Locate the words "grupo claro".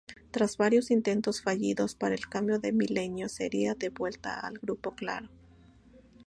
4.57-5.29